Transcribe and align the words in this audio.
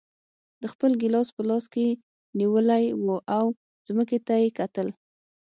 ده 0.61 0.67
خپل 0.73 0.91
ګیلاس 1.01 1.27
په 1.35 1.41
لاس 1.49 1.65
کې 1.73 1.85
نیولی 2.39 2.85
و 3.05 3.07
او 3.37 3.45
ځمکې 3.87 4.17
ته 4.27 4.33
یې 4.41 4.49
کتل. 4.59 4.87